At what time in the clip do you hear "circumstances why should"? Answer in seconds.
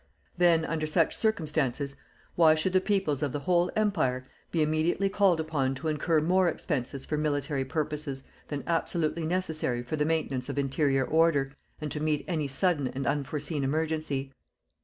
1.15-2.73